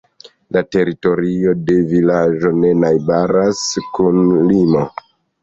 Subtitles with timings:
[0.55, 3.61] La teritorio de vilaĝo ne najbaras
[3.99, 4.85] kun limo.